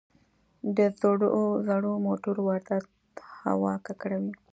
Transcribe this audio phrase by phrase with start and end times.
[0.75, 0.77] د
[1.67, 2.85] زړو موټرو واردات
[3.43, 4.33] هوا ککړوي.